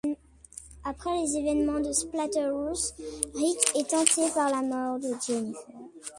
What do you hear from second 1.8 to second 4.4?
Splatterhouse, Rick est hanté